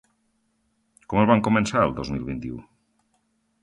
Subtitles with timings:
[1.13, 2.63] Com el vam començar, el dos mil vint-i-u?